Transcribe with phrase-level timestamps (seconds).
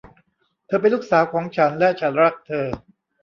[0.67, 2.65] เธอเป็นลูกสาวของฉัน และฉันรักเธอ